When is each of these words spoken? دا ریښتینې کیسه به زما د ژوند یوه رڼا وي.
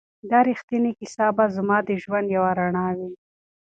دا 0.29 0.39
ریښتینې 0.49 0.91
کیسه 0.99 1.25
به 1.37 1.45
زما 1.55 1.77
د 1.87 1.89
ژوند 2.03 2.27
یوه 2.35 2.51
رڼا 2.59 2.87
وي. 2.97 3.11